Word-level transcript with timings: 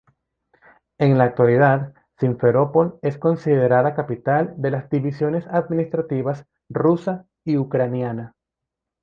En 0.97 1.19
la 1.19 1.25
actualidad, 1.25 1.93
Simferópol 2.17 2.97
es 3.03 3.19
considerada 3.19 3.93
capital 3.93 4.55
de 4.57 4.71
las 4.71 4.89
divisiones 4.89 5.45
administrativas 5.45 6.47
rusa 6.69 7.27
y 7.45 7.57
ucraniana. 7.57 8.33